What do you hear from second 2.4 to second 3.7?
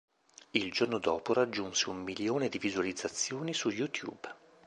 di visualizzazioni su